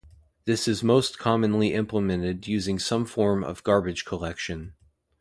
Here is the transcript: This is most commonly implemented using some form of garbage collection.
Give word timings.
This 0.45 0.67
is 0.67 0.83
most 0.83 1.19
commonly 1.19 1.75
implemented 1.75 2.47
using 2.47 2.79
some 2.79 3.05
form 3.05 3.43
of 3.43 3.63
garbage 3.63 4.03
collection. 4.03 4.73